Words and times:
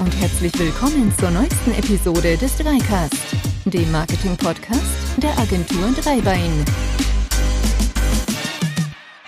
und 0.00 0.14
herzlich 0.20 0.58
willkommen 0.58 1.12
zur 1.18 1.30
neuesten 1.30 1.72
Episode 1.72 2.36
des 2.36 2.56
Dreicast, 2.58 3.14
dem 3.64 3.90
Marketing-Podcast 3.92 5.22
der 5.22 5.38
Agentur 5.38 5.90
Dreibein. 6.02 6.64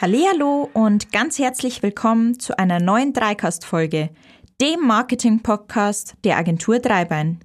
Hallo 0.00 0.68
und 0.74 1.10
ganz 1.10 1.38
herzlich 1.38 1.82
willkommen 1.82 2.38
zu 2.38 2.58
einer 2.58 2.80
neuen 2.80 3.14
Dreicast-Folge, 3.14 4.10
dem 4.60 4.86
Marketing-Podcast 4.86 6.16
der 6.24 6.36
Agentur 6.36 6.80
Dreibein. 6.80 7.40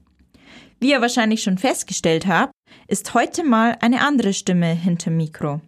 Wie 0.82 0.92
ihr 0.92 1.00
wahrscheinlich 1.00 1.44
schon 1.44 1.58
festgestellt 1.58 2.28
habt, 2.28 2.52
ist 2.88 3.14
heute 3.14 3.46
mal 3.46 3.78
eine 3.80 4.02
andere 4.02 4.34
Stimme 4.34 4.74
hinter 4.74 5.12
Mikro. 5.12 5.62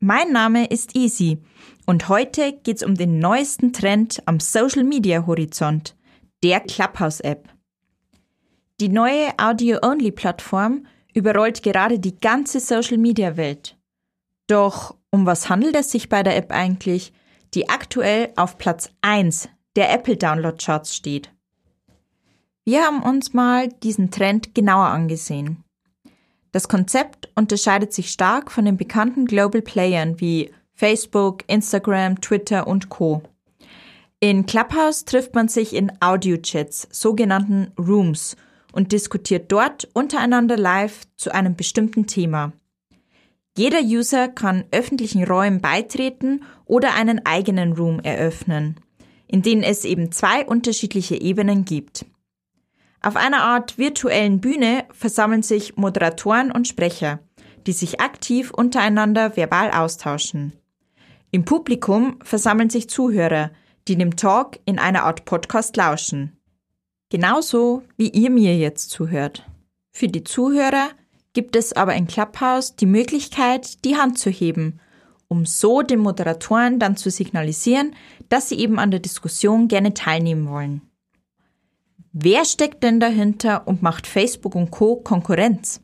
Mein 0.00 0.32
Name 0.32 0.66
ist 0.66 0.96
Easy 0.96 1.38
und 1.86 2.08
heute 2.08 2.58
geht's 2.64 2.82
um 2.82 2.96
den 2.96 3.20
neuesten 3.20 3.72
Trend 3.72 4.20
am 4.26 4.40
Social 4.40 4.82
Media 4.82 5.26
Horizont, 5.26 5.94
der 6.42 6.60
Clubhouse-App. 6.60 7.48
Die 8.80 8.88
neue 8.88 9.32
Audio-Only-Plattform 9.38 10.86
überrollt 11.14 11.62
gerade 11.62 11.98
die 11.98 12.18
ganze 12.18 12.58
Social-Media-Welt. 12.58 13.76
Doch 14.46 14.96
um 15.10 15.26
was 15.26 15.48
handelt 15.48 15.76
es 15.76 15.90
sich 15.90 16.08
bei 16.08 16.22
der 16.22 16.36
App 16.36 16.50
eigentlich, 16.50 17.12
die 17.54 17.68
aktuell 17.68 18.32
auf 18.36 18.58
Platz 18.58 18.90
1 19.02 19.48
der 19.76 19.92
Apple 19.92 20.16
Download 20.16 20.56
Charts 20.56 20.96
steht? 20.96 21.30
Wir 22.64 22.82
haben 22.82 23.02
uns 23.02 23.34
mal 23.34 23.68
diesen 23.68 24.10
Trend 24.10 24.54
genauer 24.54 24.86
angesehen. 24.86 25.64
Das 26.52 26.68
Konzept 26.68 27.30
unterscheidet 27.34 27.92
sich 27.92 28.10
stark 28.10 28.50
von 28.50 28.64
den 28.64 28.76
bekannten 28.76 29.26
Global 29.26 29.62
Playern 29.62 30.20
wie 30.20 30.52
Facebook, 30.74 31.44
Instagram, 31.48 32.20
Twitter 32.20 32.66
und 32.66 32.88
Co. 32.88 33.22
In 34.24 34.46
Clubhouse 34.46 35.04
trifft 35.04 35.34
man 35.34 35.48
sich 35.48 35.74
in 35.74 35.90
Audio-Chats, 35.98 36.86
sogenannten 36.92 37.72
Rooms, 37.76 38.36
und 38.70 38.92
diskutiert 38.92 39.50
dort 39.50 39.88
untereinander 39.94 40.56
live 40.56 41.00
zu 41.16 41.34
einem 41.34 41.56
bestimmten 41.56 42.06
Thema. 42.06 42.52
Jeder 43.58 43.80
User 43.80 44.28
kann 44.28 44.62
öffentlichen 44.70 45.24
Räumen 45.24 45.60
beitreten 45.60 46.44
oder 46.66 46.94
einen 46.94 47.26
eigenen 47.26 47.72
Room 47.72 47.98
eröffnen, 47.98 48.76
in 49.26 49.42
denen 49.42 49.64
es 49.64 49.84
eben 49.84 50.12
zwei 50.12 50.46
unterschiedliche 50.46 51.20
Ebenen 51.20 51.64
gibt. 51.64 52.06
Auf 53.00 53.16
einer 53.16 53.42
Art 53.42 53.76
virtuellen 53.76 54.40
Bühne 54.40 54.84
versammeln 54.92 55.42
sich 55.42 55.76
Moderatoren 55.76 56.52
und 56.52 56.68
Sprecher, 56.68 57.18
die 57.66 57.72
sich 57.72 58.00
aktiv 58.00 58.52
untereinander 58.52 59.36
verbal 59.36 59.72
austauschen. 59.72 60.52
Im 61.32 61.44
Publikum 61.44 62.20
versammeln 62.22 62.70
sich 62.70 62.88
Zuhörer, 62.88 63.50
die 63.88 63.96
dem 63.96 64.16
Talk 64.16 64.58
in 64.64 64.78
einer 64.78 65.04
Art 65.04 65.24
Podcast 65.24 65.76
lauschen. 65.76 66.38
Genauso 67.10 67.82
wie 67.96 68.08
ihr 68.08 68.30
mir 68.30 68.56
jetzt 68.56 68.90
zuhört. 68.90 69.44
Für 69.90 70.08
die 70.08 70.24
Zuhörer 70.24 70.88
gibt 71.34 71.56
es 71.56 71.74
aber 71.74 71.94
in 71.94 72.06
Clubhouse 72.06 72.76
die 72.76 72.86
Möglichkeit, 72.86 73.84
die 73.84 73.96
Hand 73.96 74.18
zu 74.18 74.30
heben, 74.30 74.80
um 75.28 75.44
so 75.44 75.82
den 75.82 76.00
Moderatoren 76.00 76.78
dann 76.78 76.96
zu 76.96 77.10
signalisieren, 77.10 77.94
dass 78.30 78.48
sie 78.48 78.58
eben 78.58 78.78
an 78.78 78.90
der 78.90 79.00
Diskussion 79.00 79.68
gerne 79.68 79.92
teilnehmen 79.92 80.48
wollen. 80.48 80.82
Wer 82.12 82.44
steckt 82.44 82.82
denn 82.82 83.00
dahinter 83.00 83.66
und 83.66 83.82
macht 83.82 84.06
Facebook 84.06 84.54
und 84.54 84.70
Co 84.70 84.96
Konkurrenz? 84.96 85.81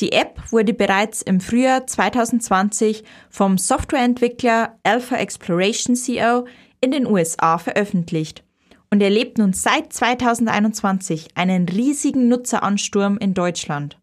Die 0.00 0.12
App 0.12 0.40
wurde 0.52 0.74
bereits 0.74 1.22
im 1.22 1.40
Frühjahr 1.40 1.86
2020 1.86 3.02
vom 3.30 3.58
Softwareentwickler 3.58 4.78
Alpha 4.84 5.16
Exploration 5.16 5.96
CO 5.96 6.46
in 6.80 6.92
den 6.92 7.06
USA 7.06 7.58
veröffentlicht 7.58 8.44
und 8.90 9.02
erlebt 9.02 9.38
nun 9.38 9.52
seit 9.52 9.92
2021 9.92 11.28
einen 11.34 11.68
riesigen 11.68 12.28
Nutzeransturm 12.28 13.18
in 13.18 13.34
Deutschland. 13.34 13.98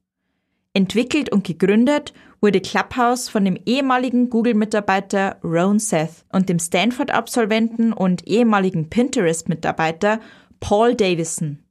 Entwickelt 0.74 1.32
und 1.32 1.46
gegründet 1.46 2.14
wurde 2.42 2.60
Clubhouse 2.60 3.30
von 3.30 3.46
dem 3.46 3.58
ehemaligen 3.66 4.30
Google-Mitarbeiter 4.30 5.38
Ron 5.42 5.80
Seth 5.80 6.26
und 6.34 6.50
dem 6.50 6.60
Stanford-Absolventen 6.60 7.94
und 7.94 8.28
ehemaligen 8.28 8.90
Pinterest-Mitarbeiter 8.90 10.20
Paul 10.60 10.94
Davison. 10.94 11.65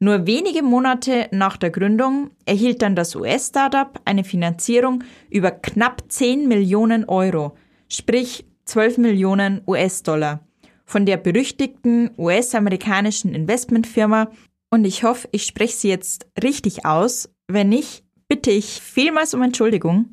Nur 0.00 0.26
wenige 0.26 0.62
Monate 0.62 1.28
nach 1.32 1.56
der 1.56 1.70
Gründung 1.70 2.30
erhielt 2.46 2.82
dann 2.82 2.94
das 2.94 3.16
US-Startup 3.16 4.00
eine 4.04 4.22
Finanzierung 4.22 5.02
über 5.28 5.50
knapp 5.50 6.04
10 6.08 6.46
Millionen 6.46 7.04
Euro, 7.04 7.56
sprich 7.88 8.46
12 8.66 8.98
Millionen 8.98 9.62
US-Dollar, 9.66 10.46
von 10.84 11.04
der 11.04 11.16
berüchtigten 11.16 12.10
US-amerikanischen 12.16 13.34
Investmentfirma 13.34 14.30
und 14.70 14.84
ich 14.84 15.02
hoffe, 15.02 15.28
ich 15.32 15.44
spreche 15.44 15.74
sie 15.74 15.88
jetzt 15.88 16.26
richtig 16.42 16.84
aus. 16.84 17.28
Wenn 17.48 17.70
nicht, 17.70 18.04
bitte 18.28 18.50
ich 18.50 18.80
vielmals 18.80 19.34
um 19.34 19.42
Entschuldigung. 19.42 20.12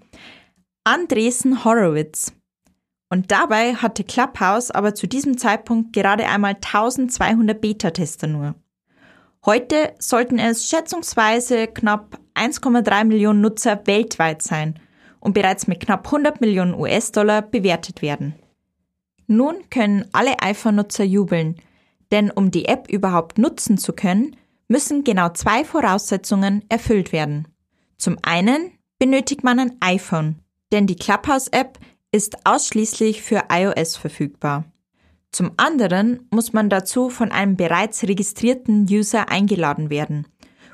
Andresen 0.84 1.64
Horowitz. 1.64 2.34
Und 3.10 3.32
dabei 3.32 3.76
hatte 3.76 4.04
Clubhouse 4.04 4.72
aber 4.72 4.96
zu 4.96 5.08
diesem 5.08 5.38
Zeitpunkt 5.38 5.94
gerade 5.94 6.26
einmal 6.26 6.54
1200 6.56 7.60
Beta-Tester 7.60 8.28
nur. 8.28 8.56
Heute 9.46 9.94
sollten 10.00 10.40
es 10.40 10.68
schätzungsweise 10.68 11.68
knapp 11.68 12.20
1,3 12.34 13.04
Millionen 13.04 13.42
Nutzer 13.42 13.86
weltweit 13.86 14.42
sein 14.42 14.80
und 15.20 15.34
bereits 15.34 15.68
mit 15.68 15.82
knapp 15.82 16.08
100 16.08 16.42
Millionen 16.42 16.74
US-Dollar 16.74 17.44
bewertet 17.44 18.02
werden. 18.02 18.34
Nun 19.28 19.70
können 19.70 20.06
alle 20.14 20.42
iPhone-Nutzer 20.42 21.04
jubeln, 21.04 21.62
denn 22.12 22.32
um 22.32 22.50
die 22.50 22.66
App 22.66 22.90
überhaupt 22.90 23.38
nutzen 23.38 23.78
zu 23.78 23.94
können, 23.94 24.36
müssen 24.68 25.04
genau 25.04 25.30
zwei 25.30 25.64
Voraussetzungen 25.64 26.66
erfüllt 26.70 27.12
werden. 27.12 27.48
Zum 27.98 28.18
einen 28.24 28.72
benötigt 28.98 29.44
man 29.44 29.60
ein 29.60 29.78
iPhone, 29.80 30.40
denn 30.72 30.88
die 30.88 30.96
Clubhouse-App 30.96 31.78
ist 32.12 32.48
ausschließlich 32.48 33.22
für 33.22 33.44
iOS 33.52 33.96
verfügbar. 33.96 34.66
Zum 35.36 35.52
anderen 35.58 36.26
muss 36.32 36.54
man 36.54 36.70
dazu 36.70 37.10
von 37.10 37.30
einem 37.30 37.58
bereits 37.58 38.04
registrierten 38.04 38.88
User 38.90 39.28
eingeladen 39.28 39.90
werden, 39.90 40.26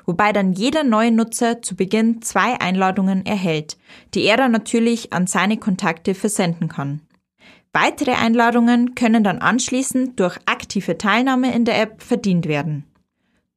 wobei 0.06 0.32
dann 0.32 0.52
jeder 0.52 0.84
neue 0.84 1.10
Nutzer 1.10 1.62
zu 1.62 1.74
Beginn 1.74 2.22
zwei 2.22 2.60
Einladungen 2.60 3.26
erhält, 3.26 3.76
die 4.14 4.22
er 4.22 4.36
dann 4.36 4.52
natürlich 4.52 5.12
an 5.12 5.26
seine 5.26 5.56
Kontakte 5.56 6.14
versenden 6.14 6.68
kann. 6.68 7.00
Weitere 7.72 8.12
Einladungen 8.12 8.94
können 8.94 9.24
dann 9.24 9.40
anschließend 9.40 10.20
durch 10.20 10.38
aktive 10.46 10.96
Teilnahme 10.96 11.52
in 11.52 11.64
der 11.64 11.82
App 11.82 12.00
verdient 12.00 12.46
werden. 12.46 12.84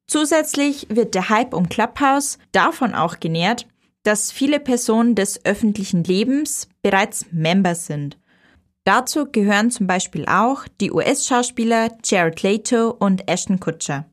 Zusätzlich 0.08 0.88
wird 0.90 1.14
der 1.14 1.28
Hype 1.28 1.54
um 1.54 1.68
Clubhouse 1.68 2.40
davon 2.50 2.96
auch 2.96 3.20
genährt, 3.20 3.68
dass 4.02 4.32
viele 4.32 4.58
Personen 4.58 5.14
des 5.14 5.44
öffentlichen 5.44 6.02
Lebens 6.02 6.68
bereits 6.82 7.26
Member 7.30 7.76
sind 7.76 8.16
Dazu 8.86 9.26
gehören 9.26 9.72
zum 9.72 9.88
Beispiel 9.88 10.26
auch 10.28 10.68
die 10.80 10.92
US-Schauspieler 10.92 11.90
Jared 12.04 12.40
Leto 12.44 12.90
und 12.90 13.28
Ashton 13.28 13.58
Kutcher. 13.58 14.06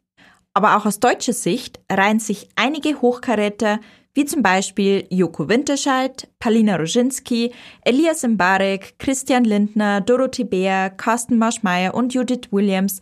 Aber 0.55 0.75
auch 0.75 0.87
aus 0.87 0.99
deutscher 0.99 1.33
Sicht 1.33 1.79
reihen 1.91 2.19
sich 2.19 2.49
einige 2.55 2.99
Hochkaräter 2.99 3.79
wie 4.15 4.25
zum 4.25 4.41
Beispiel 4.41 5.05
Joko 5.11 5.47
Winterscheid, 5.47 6.27
Palina 6.39 6.77
Roginski, 6.77 7.53
Elias 7.83 8.23
Mbarek, 8.23 8.97
Christian 8.97 9.43
Lindner, 9.43 10.01
Dorothee 10.01 10.43
Bär, 10.43 10.89
Carsten 10.89 11.37
Marschmeier 11.37 11.93
und 11.93 12.15
Judith 12.15 12.51
Williams, 12.51 12.99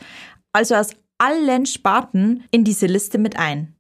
also 0.51 0.75
aus 0.75 0.89
allen 1.19 1.65
Sparten, 1.65 2.43
in 2.51 2.65
diese 2.65 2.87
Liste 2.87 3.17
mit 3.17 3.39
ein. 3.39 3.75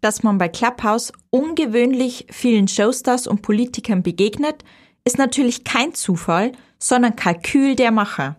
Dass 0.00 0.22
man 0.22 0.38
bei 0.38 0.48
Clubhouse 0.48 1.12
ungewöhnlich 1.30 2.26
vielen 2.30 2.68
Showstars 2.68 3.26
und 3.26 3.42
Politikern 3.42 4.04
begegnet, 4.04 4.62
ist 5.04 5.18
natürlich 5.18 5.64
kein 5.64 5.94
Zufall, 5.94 6.52
sondern 6.78 7.16
Kalkül 7.16 7.74
der 7.74 7.90
Macher. 7.90 8.36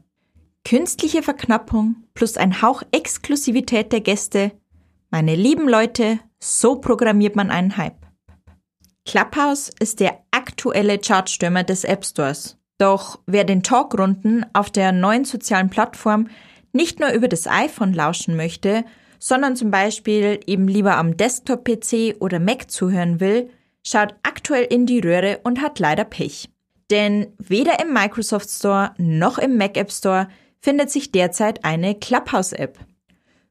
Künstliche 0.65 1.23
Verknappung 1.23 1.95
plus 2.13 2.37
ein 2.37 2.61
Hauch 2.61 2.83
Exklusivität 2.91 3.91
der 3.91 4.01
Gäste. 4.01 4.51
Meine 5.09 5.35
lieben 5.35 5.67
Leute, 5.67 6.19
so 6.39 6.75
programmiert 6.75 7.35
man 7.35 7.49
einen 7.49 7.77
Hype. 7.77 8.05
Clubhouse 9.05 9.71
ist 9.79 9.99
der 9.99 10.19
aktuelle 10.31 10.99
Chartstürmer 10.99 11.63
des 11.63 11.83
App 11.83 12.05
Stores. 12.05 12.57
Doch 12.77 13.19
wer 13.25 13.43
den 13.43 13.63
Talkrunden 13.63 14.45
auf 14.53 14.69
der 14.69 14.91
neuen 14.91 15.25
sozialen 15.25 15.69
Plattform 15.69 16.27
nicht 16.71 16.99
nur 16.99 17.11
über 17.11 17.27
das 17.27 17.47
iPhone 17.47 17.93
lauschen 17.93 18.35
möchte, 18.35 18.85
sondern 19.17 19.55
zum 19.55 19.71
Beispiel 19.71 20.39
eben 20.45 20.67
lieber 20.67 20.95
am 20.95 21.17
Desktop-PC 21.17 22.17
oder 22.19 22.39
Mac 22.39 22.71
zuhören 22.71 23.19
will, 23.19 23.49
schaut 23.83 24.15
aktuell 24.23 24.63
in 24.63 24.85
die 24.85 24.99
Röhre 24.99 25.39
und 25.43 25.61
hat 25.61 25.79
leider 25.79 26.05
Pech. 26.05 26.49
Denn 26.89 27.33
weder 27.37 27.79
im 27.79 27.93
Microsoft 27.93 28.49
Store 28.49 28.93
noch 28.97 29.37
im 29.37 29.57
Mac 29.57 29.77
App 29.77 29.91
Store 29.91 30.27
findet 30.59 30.89
sich 30.89 31.11
derzeit 31.11 31.63
eine 31.63 31.95
Clubhouse-App. 31.95 32.79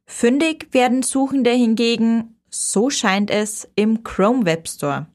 Fündig 0.06 0.68
werden 0.72 1.02
Suchende 1.02 1.50
hingegen, 1.50 2.36
so 2.50 2.90
scheint 2.90 3.30
es, 3.30 3.68
im 3.74 4.02
Chrome 4.02 4.44
Web 4.44 4.68
Store. 4.68 5.06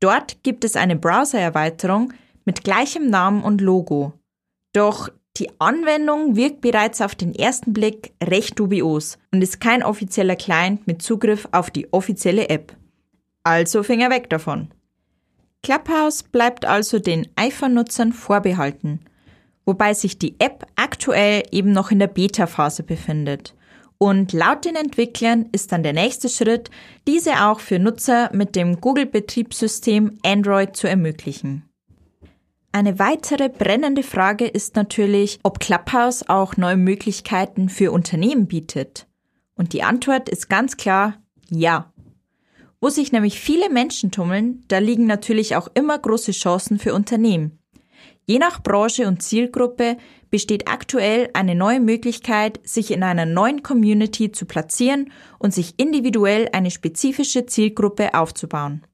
Dort 0.00 0.42
gibt 0.42 0.64
es 0.64 0.76
eine 0.76 0.96
Browser-Erweiterung 0.96 2.12
mit 2.44 2.64
gleichem 2.64 3.10
Namen 3.10 3.42
und 3.42 3.60
Logo. 3.60 4.12
Doch 4.72 5.10
Die 5.36 5.50
Anwendung 5.60 6.34
wirkt 6.34 6.60
bereits 6.62 7.00
auf 7.00 7.14
den 7.14 7.32
ersten 7.32 7.72
Blick 7.72 8.12
recht 8.22 8.58
dubios 8.58 9.18
und 9.32 9.42
ist 9.42 9.60
kein 9.60 9.84
offizieller 9.84 10.34
Client 10.34 10.86
mit 10.88 11.00
Zugriff 11.00 11.48
auf 11.52 11.70
die 11.70 11.92
offizielle 11.92 12.48
App. 12.48 12.74
Also 13.44 13.84
Finger 13.84 14.10
weg 14.10 14.28
davon. 14.30 14.68
Clubhouse 15.68 16.22
bleibt 16.22 16.64
also 16.64 16.98
den 16.98 17.28
iPhone-Nutzern 17.36 18.14
vorbehalten, 18.14 19.00
wobei 19.66 19.92
sich 19.92 20.18
die 20.18 20.40
App 20.40 20.66
aktuell 20.76 21.42
eben 21.52 21.72
noch 21.72 21.90
in 21.90 21.98
der 21.98 22.06
Beta-Phase 22.06 22.82
befindet. 22.82 23.54
Und 23.98 24.32
laut 24.32 24.64
den 24.64 24.76
Entwicklern 24.76 25.50
ist 25.52 25.70
dann 25.70 25.82
der 25.82 25.92
nächste 25.92 26.30
Schritt, 26.30 26.70
diese 27.06 27.44
auch 27.44 27.60
für 27.60 27.78
Nutzer 27.78 28.30
mit 28.32 28.56
dem 28.56 28.80
Google-Betriebssystem 28.80 30.18
Android 30.24 30.74
zu 30.74 30.88
ermöglichen. 30.88 31.68
Eine 32.72 32.98
weitere 32.98 33.50
brennende 33.50 34.02
Frage 34.02 34.46
ist 34.46 34.74
natürlich, 34.74 35.38
ob 35.42 35.60
Clubhouse 35.60 36.30
auch 36.30 36.56
neue 36.56 36.78
Möglichkeiten 36.78 37.68
für 37.68 37.92
Unternehmen 37.92 38.46
bietet. 38.46 39.06
Und 39.54 39.74
die 39.74 39.82
Antwort 39.82 40.30
ist 40.30 40.48
ganz 40.48 40.78
klar 40.78 41.18
ja. 41.50 41.92
Wo 42.80 42.88
sich 42.90 43.10
nämlich 43.10 43.40
viele 43.40 43.70
Menschen 43.70 44.10
tummeln, 44.12 44.64
da 44.68 44.78
liegen 44.78 45.06
natürlich 45.06 45.56
auch 45.56 45.68
immer 45.74 45.98
große 45.98 46.32
Chancen 46.32 46.78
für 46.78 46.94
Unternehmen. 46.94 47.58
Je 48.24 48.38
nach 48.38 48.62
Branche 48.62 49.06
und 49.08 49.22
Zielgruppe 49.22 49.96
besteht 50.30 50.68
aktuell 50.68 51.30
eine 51.32 51.54
neue 51.54 51.80
Möglichkeit, 51.80 52.60
sich 52.62 52.90
in 52.90 53.02
einer 53.02 53.24
neuen 53.24 53.62
Community 53.62 54.30
zu 54.30 54.44
platzieren 54.44 55.10
und 55.38 55.54
sich 55.54 55.74
individuell 55.78 56.48
eine 56.52 56.70
spezifische 56.70 57.46
Zielgruppe 57.46 58.14
aufzubauen. 58.14 58.86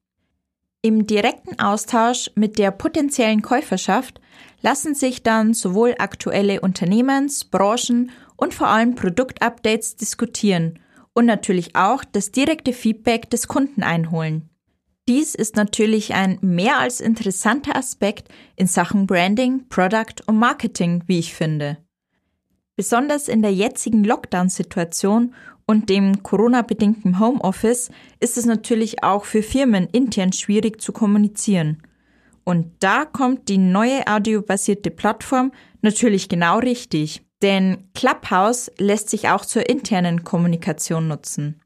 Im 0.81 1.05
direkten 1.05 1.59
Austausch 1.59 2.31
mit 2.35 2.57
der 2.57 2.71
potenziellen 2.71 3.41
Käuferschaft 3.41 4.21
lassen 4.61 4.95
sich 4.95 5.21
dann 5.21 5.53
sowohl 5.53 5.95
aktuelle 5.97 6.61
Unternehmens-, 6.61 7.43
Branchen- 7.43 8.11
und 8.37 8.53
vor 8.53 8.67
allem 8.67 8.95
Produktupdates 8.95 9.95
diskutieren 9.95 10.79
und 11.15 11.25
natürlich 11.25 11.75
auch 11.75 12.03
das 12.03 12.31
direkte 12.31 12.73
Feedback 12.73 13.31
des 13.31 13.47
Kunden 13.47 13.81
einholen. 13.81 14.49
Dies 15.07 15.33
ist 15.33 15.55
natürlich 15.55 16.13
ein 16.13 16.37
mehr 16.41 16.79
als 16.79 16.99
interessanter 16.99 17.75
Aspekt 17.75 18.27
in 18.55 18.67
Sachen 18.67 19.07
Branding, 19.07 19.67
Product 19.69 20.21
und 20.27 20.37
Marketing, 20.37 21.03
wie 21.07 21.19
ich 21.19 21.33
finde. 21.33 21.77
Besonders 22.75 23.27
in 23.27 23.41
der 23.41 23.53
jetzigen 23.53 24.03
Lockdown-Situation 24.03 25.33
und 25.65 25.89
dem 25.89 26.21
Corona-bedingten 26.23 27.19
Homeoffice 27.19 27.89
ist 28.19 28.37
es 28.37 28.45
natürlich 28.45 29.03
auch 29.03 29.25
für 29.25 29.41
Firmen 29.41 29.87
intern 29.91 30.33
schwierig 30.33 30.81
zu 30.81 30.91
kommunizieren. 30.91 31.81
Und 32.43 32.71
da 32.79 33.05
kommt 33.05 33.47
die 33.47 33.57
neue 33.57 34.05
audiobasierte 34.07 34.91
Plattform 34.91 35.51
natürlich 35.81 36.29
genau 36.29 36.59
richtig, 36.59 37.24
denn 37.45 37.89
Clubhouse 37.93 38.71
lässt 38.79 39.11
sich 39.11 39.29
auch 39.29 39.45
zur 39.45 39.69
internen 39.69 40.23
Kommunikation 40.23 41.07
nutzen. 41.07 41.61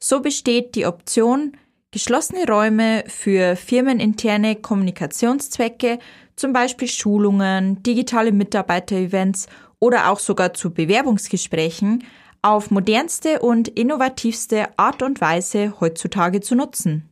So 0.00 0.18
besteht 0.18 0.74
die 0.74 0.84
Option, 0.84 1.56
geschlossene 1.92 2.44
Räume 2.44 3.04
für 3.06 3.54
firmeninterne 3.54 4.56
Kommunikationszwecke, 4.56 6.00
zum 6.34 6.52
Beispiel 6.52 6.88
Schulungen, 6.88 7.84
digitale 7.84 8.32
Mitarbeiterevents 8.32 9.46
oder 9.78 10.10
auch 10.10 10.18
sogar 10.18 10.54
zu 10.54 10.74
Bewerbungsgesprächen, 10.74 12.02
auf 12.42 12.72
modernste 12.72 13.38
und 13.38 13.68
innovativste 13.68 14.76
Art 14.76 15.02
und 15.04 15.20
Weise 15.20 15.74
heutzutage 15.78 16.40
zu 16.40 16.56
nutzen. 16.56 17.08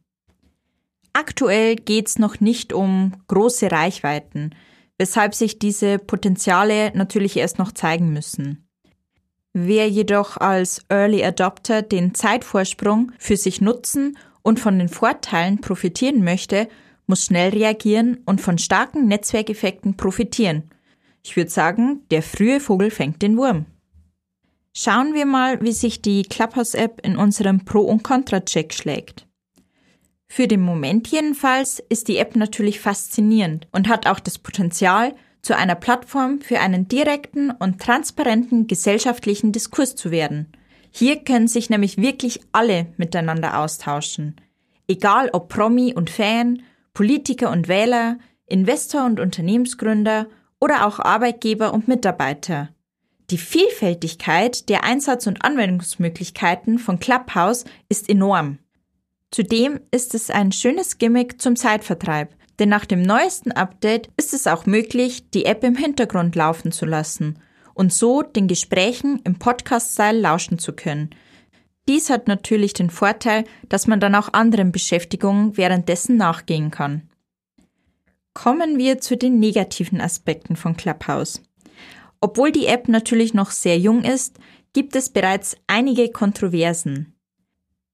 Aktuell 1.12 1.76
geht 1.76 2.08
es 2.08 2.19
noch 2.19 2.40
nicht 2.40 2.73
um 2.73 3.12
große 3.29 3.70
Reichweiten, 3.70 4.52
weshalb 4.99 5.35
sich 5.35 5.58
diese 5.58 5.99
Potenziale 5.99 6.93
natürlich 6.94 7.37
erst 7.37 7.58
noch 7.58 7.73
zeigen 7.73 8.12
müssen. 8.12 8.69
Wer 9.52 9.88
jedoch 9.88 10.37
als 10.37 10.82
Early 10.88 11.25
Adopter 11.25 11.82
den 11.82 12.14
Zeitvorsprung 12.14 13.12
für 13.19 13.37
sich 13.37 13.61
nutzen 13.61 14.19
und 14.43 14.58
von 14.58 14.79
den 14.79 14.88
Vorteilen 14.88 15.61
profitieren 15.61 16.25
möchte, 16.25 16.69
muss 17.06 17.26
schnell 17.26 17.50
reagieren 17.50 18.19
und 18.26 18.41
von 18.41 18.58
starken 18.58 19.06
Netzwerkeffekten 19.06 19.96
profitieren. 19.96 20.70
Ich 21.23 21.37
würde 21.37 21.50
sagen, 21.50 22.02
der 22.11 22.23
frühe 22.23 22.61
Vogel 22.61 22.90
fängt 22.90 23.23
den 23.23 23.37
Wurm. 23.37 23.67
Schauen 24.76 25.14
wir 25.14 25.25
mal, 25.25 25.62
wie 25.62 25.73
sich 25.73 26.02
die 26.02 26.25
Clubhouse-App 26.25 27.00
in 27.06 27.17
unserem 27.17 27.64
Pro- 27.64 27.85
und 27.85 28.02
Contra-Check 28.02 28.75
schlägt. 28.75 29.24
Für 30.26 30.49
den 30.49 30.62
Moment 30.62 31.09
jedenfalls 31.09 31.82
ist 31.88 32.09
die 32.09 32.17
App 32.17 32.37
natürlich 32.37 32.81
faszinierend 32.81 33.69
und 33.73 33.88
hat 33.88 34.06
auch 34.06 34.21
das 34.21 34.38
Potenzial, 34.38 35.15
zu 35.44 35.56
einer 35.56 35.75
Plattform 35.75 36.41
für 36.41 36.59
einen 36.61 36.88
direkten 36.88 37.50
und 37.50 37.81
transparenten 37.81 38.67
gesellschaftlichen 38.67 39.53
Diskurs 39.53 39.94
zu 39.94 40.11
werden. 40.11 40.53
Hier 40.91 41.17
können 41.23 41.49
sich 41.49 41.71
nämlich 41.71 41.99
wirklich 41.99 42.41
alle 42.53 42.87
miteinander 42.97 43.59
austauschen. 43.59 44.37
Egal 44.88 45.31
ob 45.32 45.49
Promi 45.49 45.93
und 45.94 46.09
Fan, 46.09 46.62
Politiker 46.94 47.50
und 47.50 47.69
Wähler, 47.69 48.19
Investor 48.47 49.05
und 49.05 49.21
Unternehmensgründer 49.21 50.29
oder 50.61 50.87
auch 50.87 50.99
Arbeitgeber 50.99 51.75
und 51.75 51.88
Mitarbeiter. 51.88 52.71
Die 53.31 53.38
Vielfältigkeit 53.38 54.69
der 54.69 54.85
Einsatz- 54.85 55.26
und 55.26 55.44
Anwendungsmöglichkeiten 55.44 56.79
von 56.79 56.99
Clubhouse 57.00 57.65
ist 57.88 58.09
enorm. 58.09 58.59
Zudem 59.35 59.81
ist 59.91 60.15
es 60.15 60.31
ein 60.31 60.53
schönes 60.53 60.99
Gimmick 60.99 61.43
zum 61.43 61.57
Zeitvertreib, 61.57 62.33
denn 62.61 62.69
nach 62.69 62.85
dem 62.85 63.03
neuesten 63.03 63.51
Update 63.51 64.09
ist 64.17 64.33
es 64.33 64.47
auch 64.47 64.65
möglich, 64.65 65.29
die 65.31 65.45
App 65.45 65.65
im 65.65 65.75
Hintergrund 65.75 66.37
laufen 66.37 66.71
zu 66.71 66.87
lassen 66.87 67.41
und 67.75 67.93
so 67.93 68.23
den 68.23 68.47
Gesprächen 68.47 69.21
im 69.25 69.41
Podcast-Style 69.41 70.21
lauschen 70.21 70.61
zu 70.61 70.73
können. 70.73 71.11
Dies 71.89 72.11
hat 72.11 72.29
natürlich 72.29 72.75
den 72.75 72.91
Vorteil, 72.91 73.43
dass 73.69 73.89
man 73.89 73.99
dann 73.99 74.15
auch 74.15 74.33
anderen 74.33 74.71
Beschäftigungen 74.71 75.57
währenddessen 75.57 76.17
nachgehen 76.17 76.71
kann. 76.71 77.11
Kommen 78.35 78.79
wir 78.79 79.01
zu 79.01 79.17
den 79.17 79.41
negativen 79.41 80.01
Aspekten 80.01 80.55
von 80.55 80.77
Clubhouse. 80.77 81.43
Obwohl 82.21 82.53
die 82.53 82.67
App 82.67 82.87
natürlich 82.87 83.35
noch 83.35 83.51
sehr 83.51 83.81
jung 83.81 84.05
ist, 84.05 84.39
gibt 84.75 84.95
es 84.95 85.11
bereits 85.11 85.57
einige 85.67 86.11
Kontroversen. 86.11 87.13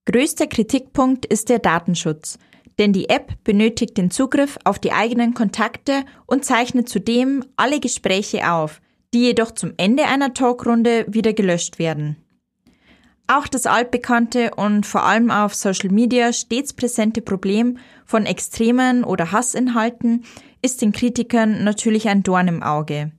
Größter 0.07 0.47
Kritikpunkt 0.47 1.27
ist 1.27 1.49
der 1.49 1.59
Datenschutz, 1.59 2.39
denn 2.79 2.93
die 2.93 3.11
App 3.11 3.35
benötigt 3.45 3.97
den 3.99 4.11
Zugriff 4.11 4.59
auf 4.65 4.79
die 4.79 4.93
eigenen 4.93 5.35
Kontakte 5.35 6.05
und 6.27 6.45
zeichnet 6.45 6.89
zudem 6.89 7.45
alle 7.57 7.81
Gespräche 7.81 8.51
auf, 8.51 8.81
die 9.13 9.21
jedoch 9.21 9.51
zum 9.51 9.75
Ende 9.77 10.05
einer 10.07 10.33
Talkrunde 10.33 11.05
wieder 11.09 11.33
gelöscht 11.33 11.79
werden. 11.79 12.17
Auch 13.27 13.47
das 13.47 13.67
altbekannte 13.67 14.55
und 14.57 14.87
vor 14.87 15.05
allem 15.05 15.31
auf 15.31 15.55
Social 15.55 15.91
Media 15.91 16.33
stets 16.33 16.73
präsente 16.73 17.23
Problem 17.23 17.79
von 18.05 18.27
extremen 18.27 19.05
oder 19.05 19.31
Hassinhalten 19.31 20.25
ist 20.63 20.83
den 20.83 20.93
Kritikern 20.93 21.63
natürlich 21.63 22.09
ein 22.09 22.25
Dorn 22.25 22.49
im 22.49 22.63
Auge. 22.63 23.13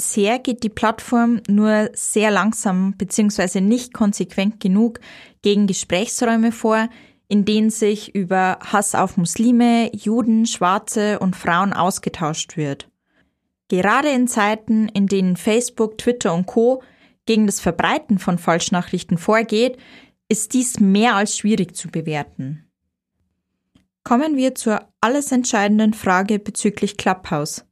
Bisher 0.00 0.38
geht 0.38 0.62
die 0.62 0.70
Plattform 0.70 1.42
nur 1.46 1.90
sehr 1.92 2.30
langsam 2.30 2.94
bzw. 2.96 3.60
nicht 3.60 3.92
konsequent 3.92 4.58
genug 4.58 4.98
gegen 5.42 5.66
Gesprächsräume 5.66 6.52
vor, 6.52 6.88
in 7.28 7.44
denen 7.44 7.68
sich 7.68 8.14
über 8.14 8.58
Hass 8.64 8.94
auf 8.94 9.18
Muslime, 9.18 9.94
Juden, 9.94 10.46
Schwarze 10.46 11.18
und 11.18 11.36
Frauen 11.36 11.74
ausgetauscht 11.74 12.56
wird. 12.56 12.88
Gerade 13.68 14.08
in 14.08 14.26
Zeiten, 14.26 14.88
in 14.88 15.06
denen 15.06 15.36
Facebook, 15.36 15.98
Twitter 15.98 16.32
und 16.32 16.46
Co 16.46 16.82
gegen 17.26 17.44
das 17.44 17.60
Verbreiten 17.60 18.18
von 18.18 18.38
Falschnachrichten 18.38 19.18
vorgeht, 19.18 19.76
ist 20.30 20.54
dies 20.54 20.80
mehr 20.80 21.14
als 21.14 21.36
schwierig 21.36 21.76
zu 21.76 21.88
bewerten. 21.88 22.64
Kommen 24.02 24.38
wir 24.38 24.54
zur 24.54 24.80
alles 25.02 25.30
entscheidenden 25.30 25.92
Frage 25.92 26.38
bezüglich 26.38 26.96
Clubhouse. 26.96 27.66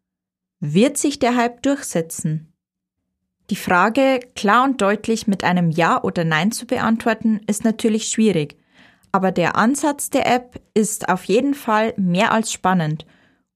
Wird 0.61 0.99
sich 0.99 1.21
der 1.21 1.37
Hype 1.37 1.63
durchsetzen? 1.63 2.53
Die 3.49 3.57
Frage 3.57 4.19
klar 4.35 4.65
und 4.65 4.83
deutlich 4.83 5.29
mit 5.29 5.45
einem 5.45 5.71
Ja 5.71 6.03
oder 6.03 6.25
Nein 6.25 6.51
zu 6.51 6.67
beantworten, 6.67 7.41
ist 7.47 7.63
natürlich 7.63 8.09
schwierig, 8.09 8.57
aber 9.13 9.31
der 9.31 9.55
Ansatz 9.55 10.11
der 10.11 10.27
App 10.27 10.61
ist 10.75 11.09
auf 11.09 11.23
jeden 11.25 11.55
Fall 11.55 11.95
mehr 11.97 12.33
als 12.33 12.53
spannend 12.53 13.07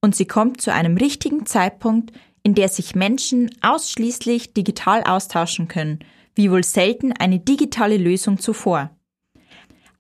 und 0.00 0.14
sie 0.14 0.26
kommt 0.26 0.60
zu 0.60 0.72
einem 0.72 0.96
richtigen 0.96 1.44
Zeitpunkt, 1.44 2.12
in 2.44 2.54
der 2.54 2.68
sich 2.68 2.94
Menschen 2.94 3.50
ausschließlich 3.62 4.54
digital 4.54 5.02
austauschen 5.02 5.66
können, 5.66 5.98
wie 6.36 6.52
wohl 6.52 6.62
selten 6.62 7.12
eine 7.12 7.40
digitale 7.40 7.96
Lösung 7.96 8.38
zuvor. 8.38 8.90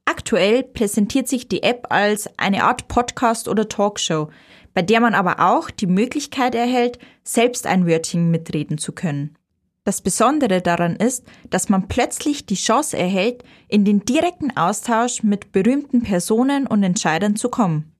Aktuell 0.04 0.62
präsentiert 0.62 1.26
sich 1.26 1.48
die 1.48 1.64
App 1.64 1.88
als 1.90 2.28
eine 2.38 2.62
Art 2.62 2.86
Podcast 2.86 3.48
oder 3.48 3.68
Talkshow, 3.68 4.30
bei 4.74 4.82
der 4.82 5.00
man 5.00 5.14
aber 5.14 5.40
auch 5.40 5.70
die 5.70 5.86
Möglichkeit 5.86 6.54
erhält, 6.54 6.98
selbst 7.24 7.66
ein 7.66 7.86
Wörtchen 7.86 8.30
mitreden 8.30 8.78
zu 8.78 8.92
können. 8.92 9.36
Das 9.84 10.00
Besondere 10.00 10.62
daran 10.62 10.94
ist, 10.94 11.24
dass 11.50 11.68
man 11.68 11.88
plötzlich 11.88 12.46
die 12.46 12.54
Chance 12.54 12.96
erhält, 12.96 13.42
in 13.68 13.84
den 13.84 14.04
direkten 14.04 14.56
Austausch 14.56 15.24
mit 15.24 15.50
berühmten 15.50 16.02
Personen 16.02 16.68
und 16.68 16.84
Entscheidern 16.84 17.34
zu 17.34 17.48
kommen. 17.48 17.92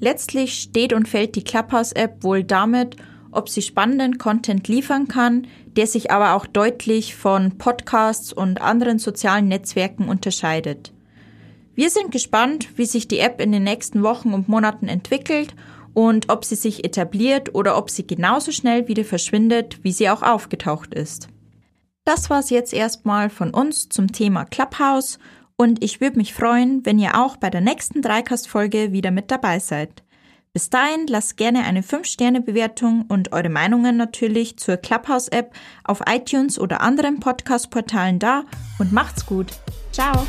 Letztlich 0.00 0.58
steht 0.58 0.94
und 0.94 1.06
fällt 1.06 1.36
die 1.36 1.44
Clubhouse-App 1.44 2.24
wohl 2.24 2.44
damit, 2.44 2.96
ob 3.30 3.48
sie 3.48 3.62
spannenden 3.62 4.18
Content 4.18 4.68
liefern 4.68 5.06
kann, 5.06 5.46
der 5.76 5.86
sich 5.86 6.10
aber 6.10 6.34
auch 6.34 6.46
deutlich 6.46 7.14
von 7.14 7.58
Podcasts 7.58 8.32
und 8.32 8.60
anderen 8.60 8.98
sozialen 8.98 9.48
Netzwerken 9.48 10.08
unterscheidet. 10.08 10.92
Wir 11.74 11.90
sind 11.90 12.10
gespannt, 12.10 12.68
wie 12.76 12.84
sich 12.84 13.06
die 13.08 13.18
App 13.18 13.40
in 13.40 13.52
den 13.52 13.64
nächsten 13.64 14.02
Wochen 14.02 14.34
und 14.34 14.48
Monaten 14.48 14.88
entwickelt 14.88 15.54
und 15.94 16.30
ob 16.30 16.44
sie 16.44 16.54
sich 16.54 16.84
etabliert 16.84 17.54
oder 17.54 17.76
ob 17.76 17.90
sie 17.90 18.06
genauso 18.06 18.52
schnell 18.52 18.88
wieder 18.88 19.04
verschwindet, 19.04 19.82
wie 19.82 19.92
sie 19.92 20.10
auch 20.10 20.22
aufgetaucht 20.22 20.94
ist. 20.94 21.28
Das 22.04 22.30
war's 22.30 22.50
jetzt 22.50 22.72
erstmal 22.72 23.30
von 23.30 23.50
uns 23.50 23.88
zum 23.88 24.10
Thema 24.10 24.44
Clubhouse 24.44 25.18
und 25.56 25.84
ich 25.84 26.00
würde 26.00 26.16
mich 26.16 26.34
freuen, 26.34 26.84
wenn 26.84 26.98
ihr 26.98 27.16
auch 27.20 27.36
bei 27.36 27.48
der 27.50 27.60
nächsten 27.60 28.02
Dreikast-Folge 28.02 28.92
wieder 28.92 29.10
mit 29.10 29.30
dabei 29.30 29.58
seid. 29.60 30.02
Bis 30.52 30.68
dahin 30.68 31.06
lasst 31.06 31.38
gerne 31.38 31.64
eine 31.64 31.80
5-Sterne-Bewertung 31.80 33.06
und 33.08 33.32
eure 33.32 33.48
Meinungen 33.48 33.96
natürlich 33.96 34.58
zur 34.58 34.76
Clubhouse-App 34.76 35.54
auf 35.84 36.02
iTunes 36.06 36.58
oder 36.58 36.82
anderen 36.82 37.20
Podcast-Portalen 37.20 38.18
da 38.18 38.44
und 38.78 38.92
macht's 38.92 39.24
gut. 39.24 39.46
Ciao! 39.92 40.26